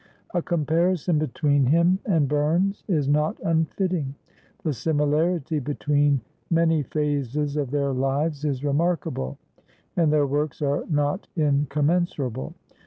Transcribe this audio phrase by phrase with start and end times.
[0.33, 4.15] A comparison between him and Burns is not unfitting.
[4.63, 9.37] The similarity between many phases of their lives is remarkable,
[9.95, 12.55] and their works are not incommensurable.